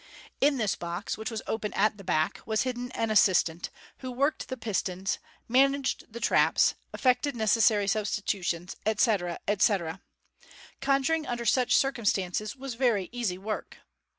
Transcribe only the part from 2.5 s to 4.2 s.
hidden an assistant, who